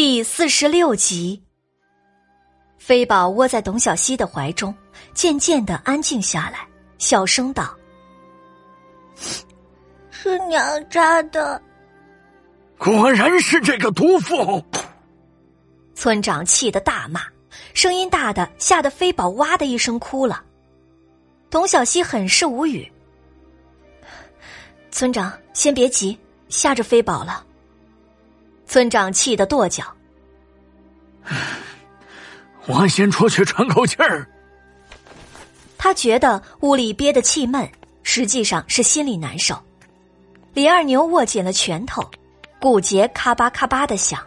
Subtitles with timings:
[0.00, 1.42] 第四十六集，
[2.78, 4.72] 飞宝窝在董小希的怀中，
[5.12, 6.68] 渐渐的安静下来，
[6.98, 7.76] 小声道
[10.08, 11.60] ：“是娘扎的。”
[12.78, 14.64] 果然是这个毒妇！
[15.96, 17.22] 村长气得大骂，
[17.74, 20.44] 声音大的吓得飞宝哇的一声哭了。
[21.50, 22.88] 董小希很是无语。
[24.92, 26.16] 村长，先别急，
[26.48, 27.46] 吓着飞宝了。
[28.68, 29.82] 村长气得跺脚。
[32.68, 34.28] 我先出去喘口气儿。
[35.78, 37.66] 他觉得屋里憋得气闷，
[38.02, 39.58] 实际上是心里难受。
[40.52, 42.08] 李二牛握紧了拳头，
[42.60, 44.20] 骨节咔吧咔吧的响。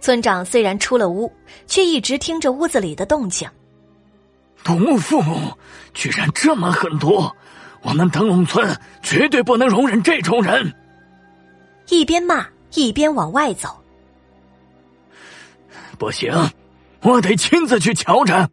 [0.00, 1.32] 村长虽然出了屋，
[1.66, 3.48] 却一直听着屋子里的动静。
[4.62, 5.20] 毒妇
[5.94, 7.28] 居然这么狠毒，
[7.82, 10.72] 我们灯笼村绝对不能容忍这种人。
[11.88, 12.46] 一边骂。
[12.74, 13.82] 一边往外走，
[15.98, 16.32] 不行，
[17.02, 18.48] 我得亲自去瞧着。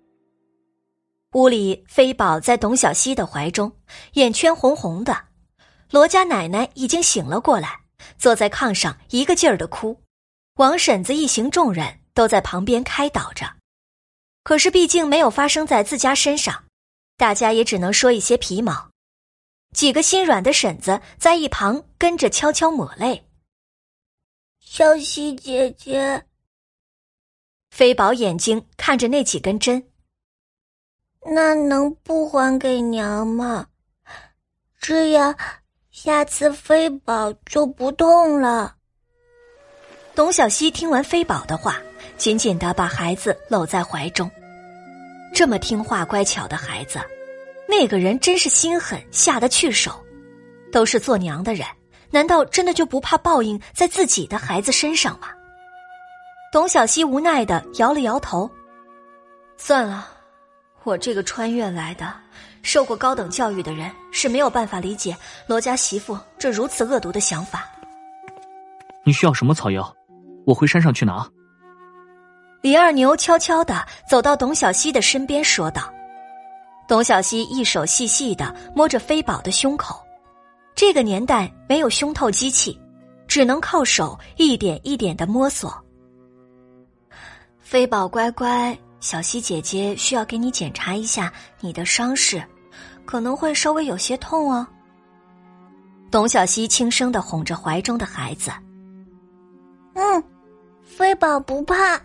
[1.33, 3.71] 屋里，飞宝在董小希的怀中，
[4.13, 5.16] 眼圈红红的。
[5.91, 7.79] 罗家奶奶已经醒了过来，
[8.17, 9.99] 坐在炕上一个劲儿的哭。
[10.55, 13.45] 王婶子一行众人都在旁边开导着。
[14.44, 16.63] 可是毕竟没有发生在自家身上，
[17.17, 18.89] 大家也只能说一些皮毛。
[19.73, 23.28] 几个心软的婶子在一旁跟着悄悄抹泪。
[24.72, 26.23] 小希姐姐，
[27.72, 29.84] 飞宝眼睛看着那几根针，
[31.25, 33.66] 那能不还给娘吗？
[34.80, 35.36] 这样，
[35.90, 38.75] 下次飞宝就不痛了。
[40.14, 41.81] 董小希听完飞宝的话，
[42.16, 44.30] 紧紧的把孩子搂在怀中。
[45.34, 47.00] 这么听话乖巧的孩子，
[47.67, 50.00] 那个人真是心狠，下得去手。
[50.72, 51.66] 都是做娘的人。
[52.11, 55.29] 难道真的就不怕报应在自己的孩子身上吗？
[56.51, 58.49] 董小希无奈的摇了摇头，
[59.57, 60.07] 算了，
[60.84, 62.11] 我这个穿越来的、
[62.63, 67.69] 受过高等教育的人是没有办法理解罗家媳妇这如此恶毒的想法。
[69.03, 69.95] 你需要什么草药？
[70.47, 71.28] 我回山上去拿。
[72.61, 75.94] 李二牛悄悄的走到董小希的身边说道。
[76.88, 80.03] 董小希一手细细的摸着飞宝的胸口。
[80.79, 82.79] 这个年代没有胸透机器，
[83.28, 85.78] 只能靠手一点一点的摸索。
[87.59, 92.41] 飞宝乖乖，小溪姐姐需要给你检查一下你的伤势，
[93.06, 94.66] 可能会稍微有些痛哦。
[96.09, 98.50] 董小希轻声的哄着怀中的孩子。
[99.96, 100.23] 嗯，
[100.81, 102.00] 飞宝不怕。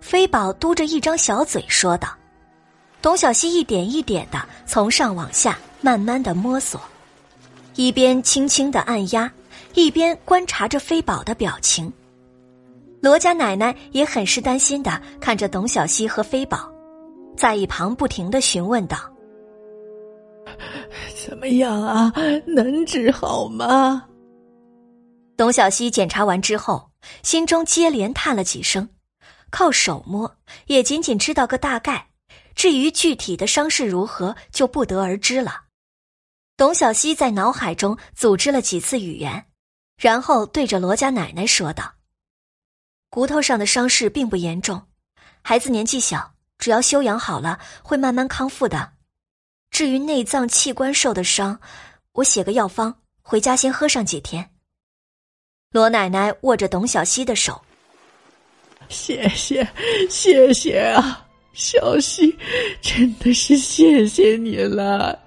[0.00, 2.08] 飞宝嘟着一张小嘴说道。
[3.00, 6.80] 董小希一点一点的从上往下慢慢的摸索。
[7.76, 9.30] 一边轻轻的按压，
[9.74, 11.92] 一边观察着飞宝的表情。
[13.02, 16.72] 罗家奶奶也很是担心的看着董小希和飞宝，
[17.36, 18.98] 在一旁不停的询问道
[21.22, 22.10] ：“怎么样啊？
[22.46, 24.04] 能治好吗？”
[25.36, 26.90] 董小希检查完之后，
[27.22, 28.88] 心中接连叹了几声，
[29.50, 30.34] 靠手摸
[30.66, 32.08] 也仅仅知道个大概，
[32.54, 35.65] 至于具体的伤势如何，就不得而知了。
[36.56, 39.44] 董小希在脑海中组织了几次语言，
[40.00, 41.94] 然后对着罗家奶奶说道
[43.10, 44.86] ：“骨头上的伤势并不严重，
[45.42, 48.92] 孩子年纪小，只要休养好了，会慢慢康复的。
[49.70, 51.60] 至于内脏器官受的伤，
[52.12, 54.50] 我写个药方，回家先喝上几天。”
[55.72, 57.60] 罗奶奶握着董小希的手
[58.88, 59.68] ：“谢谢，
[60.08, 62.34] 谢谢啊，小希，
[62.80, 65.20] 真的是谢谢你了。”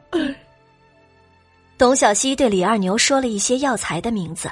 [1.79, 4.51] 董小希对李二牛说了一些药材的名字，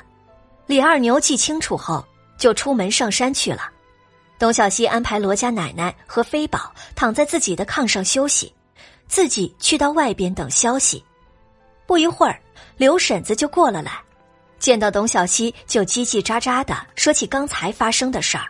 [0.66, 2.02] 李二牛记清楚后
[2.38, 3.70] 就出门上山去了。
[4.40, 8.54] 董小希安排罗家奶奶和飞宝躺在自己的炕上休息，
[9.10, 11.04] 自己去到外边等消息。
[11.86, 12.40] 不一会儿，
[12.78, 14.00] 刘婶子就过了来，
[14.58, 18.46] 见到董小希就叽叽喳喳的说起刚才发生的事儿。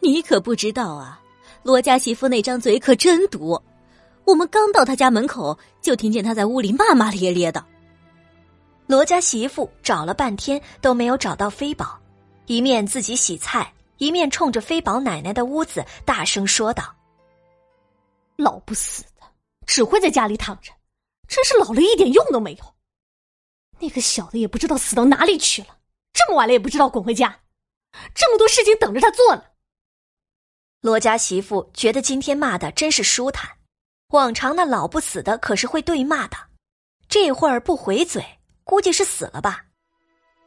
[0.00, 1.20] 你可不知道啊，
[1.62, 3.62] 罗家媳妇那张嘴可真毒。
[4.24, 7.64] 我们刚到他家门口，就听见他在屋里骂骂咧咧的。
[8.86, 11.98] 罗家媳妇找了半天都没有找到飞宝，
[12.46, 16.94] 一面自己洗菜，一面冲着飞宝奶奶的屋子大声说道
[18.36, 19.22] ：“老不死的，
[19.66, 20.72] 只会在家里躺着，
[21.28, 22.74] 真是老了一点用都没有。
[23.78, 25.68] 那个小的也不知道死到哪里去了，
[26.12, 27.40] 这么晚了也不知道滚回家，
[28.14, 29.44] 这么多事情等着他做呢。”
[30.82, 33.59] 罗家媳妇觉得今天骂的真是舒坦。
[34.10, 36.36] 往常那老不死的可是会对骂的，
[37.08, 38.24] 这会儿不回嘴，
[38.64, 39.62] 估计是死了吧。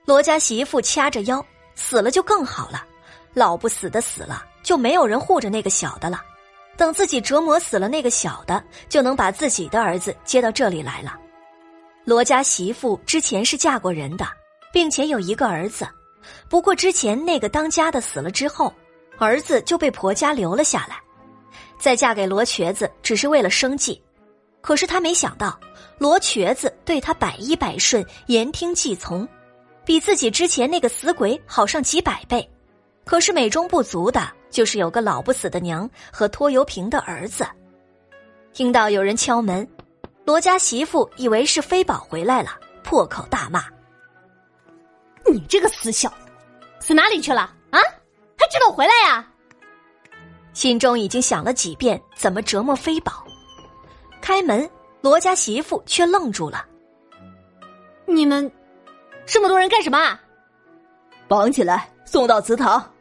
[0.05, 2.85] 罗家媳妇掐着腰，死了就更好了，
[3.33, 6.21] 老不死的死了，就没有人护着那个小的了。
[6.75, 11.17] 等自己折磨死了那个小的，就能把自己的儿子接到这里来了。
[12.03, 14.27] 罗家媳妇之前是嫁过人的，
[14.73, 15.87] 并且有一个儿子，
[16.49, 18.73] 不过之前那个当家的死了之后，
[19.19, 20.99] 儿子就被婆家留了下来。
[21.83, 24.01] 再嫁给罗瘸子只是为了生计，
[24.61, 25.59] 可是她没想到
[25.97, 29.27] 罗瘸子对她百依百顺、言听计从，
[29.83, 32.49] 比自己之前那个死鬼好上几百倍。
[33.03, 37.45] 可是美中不足的就是有个老不死的娘和拖油瓶的儿子。
[38.53, 39.67] 听到有人敲门，
[40.23, 42.51] 罗家媳妇以为是飞宝回来了，
[42.81, 43.65] 破口大骂
[45.29, 46.15] ：“你这个死小子，
[46.79, 47.41] 死哪里去了
[47.71, 47.79] 啊？
[48.37, 49.27] 还知道回来呀？”
[50.53, 53.25] 心中已经想了几遍怎么折磨飞宝。
[54.21, 54.69] 开门，
[55.01, 56.65] 罗家媳妇却愣住了
[58.07, 58.49] ：“你们
[59.25, 60.19] 这么多人干什么？
[61.27, 62.91] 绑起来，送到祠堂。”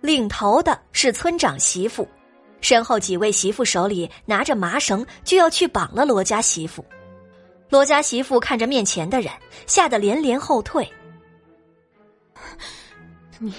[0.00, 2.08] 领头的是村长媳妇，
[2.60, 6.84] 身后几位媳妇手里拿着麻绳，就要去绑了罗家媳妇。
[7.68, 9.32] 罗家媳妇看着面前的人，
[9.66, 10.90] 吓得连连后退。
[13.38, 13.54] 你，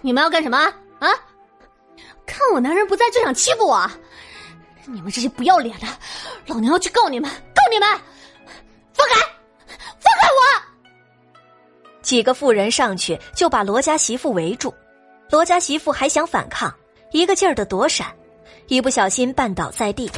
[0.00, 0.58] 你们要干什么
[0.98, 1.08] 啊？
[2.26, 3.90] 看我男人不在就想欺负我？
[4.84, 5.86] 你们这些不要脸的，
[6.46, 7.88] 老娘要去告你们，告你们！
[8.92, 9.20] 放开，
[9.98, 11.32] 放开我！
[12.02, 14.72] 几个妇人上去就把罗家媳妇围住。
[15.28, 16.72] 罗家媳妇还想反抗，
[17.10, 18.14] 一个劲儿的躲闪，
[18.68, 20.08] 一不小心绊倒在地。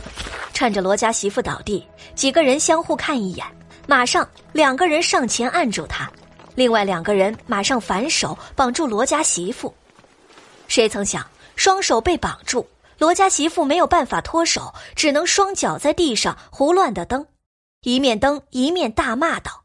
[0.53, 3.47] 趁着罗家媳妇倒地，几个人相互看一眼，
[3.87, 6.11] 马上两个人上前按住她，
[6.55, 9.75] 另外两个人马上反手绑住罗家媳妇。
[10.67, 11.27] 谁曾想，
[11.59, 12.69] 双手被绑住，
[12.99, 17.27] 罗家媳妇没有办法脱手，只能双脚在地上胡乱的蹬，
[17.83, 19.65] 一面蹬一面大骂道：“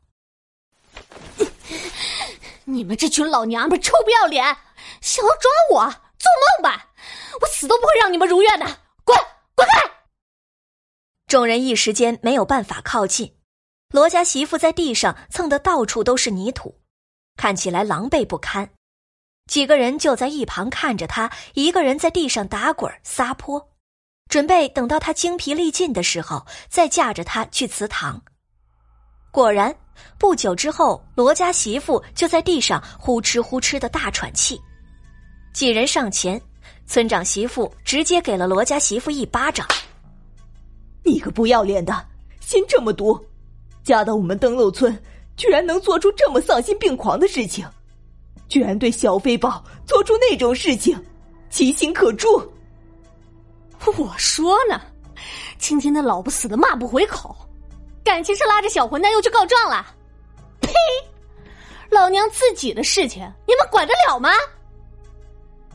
[2.66, 4.58] 你们这群老娘们，臭不要脸！”
[5.02, 5.86] 想要抓我，
[6.18, 6.90] 做梦吧！
[7.42, 8.66] 我死都不会让你们如愿的！
[9.04, 9.16] 滚，
[9.54, 9.92] 滚开！
[11.28, 13.38] 众人一时间没有办法靠近。
[13.90, 16.80] 罗家媳妇在地上蹭得到处都是泥土，
[17.38, 18.72] 看起来狼狈不堪。
[19.54, 23.64] 几个人就在一旁看着他，一个人在地上打滚撒泼，
[24.28, 28.20] 准备等到他精疲力尽的时候，再架着他去祠堂。
[29.30, 29.72] 果然，
[30.18, 34.60] 不久之后，罗家媳妇就在地上呼哧呼哧的大喘气。
[35.54, 36.42] 几人上前，
[36.88, 39.68] 村长媳妇直接给了罗家媳妇一巴掌。
[41.04, 41.94] 你个不要脸的，
[42.40, 43.24] 心这么毒，
[43.84, 45.00] 嫁到我们登楼村，
[45.38, 47.64] 居然能做出这么丧心病狂的事情，
[48.48, 50.98] 居然对小飞豹做出那种事情，
[51.50, 52.42] 其心可诛。
[53.98, 54.80] 我说呢，
[55.58, 57.36] 今天那老不死的骂不回口，
[58.04, 59.86] 感情是拉着小混蛋又去告状了。
[60.62, 60.72] 呸！
[61.90, 64.30] 老娘自己的事情，你们管得了吗？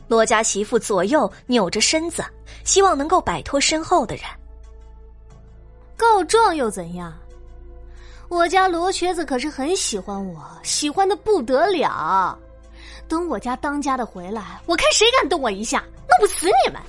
[0.07, 2.25] 罗家媳妇左右扭着身子，
[2.63, 4.25] 希望能够摆脱身后的人。
[5.95, 7.13] 告状又怎样？
[8.27, 12.37] 我家罗瘸子可是很喜欢我，喜欢的不得了。
[13.09, 16.79] 等我家当家的回来，我看谁敢动我一下，弄不死你们！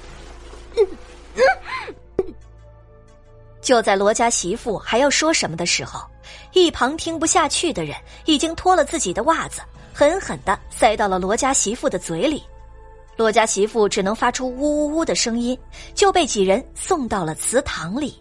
[3.63, 6.01] 就在罗家媳妇还要说什么的时候，
[6.53, 7.97] 一旁听不下去的人
[8.27, 9.63] 已经脱了自己的袜子，
[9.95, 12.45] 狠狠的塞到了罗家媳妇的嘴里。
[13.17, 15.59] 罗家媳妇只能发出呜呜呜的声音，
[15.95, 18.21] 就被几人送到了祠堂里。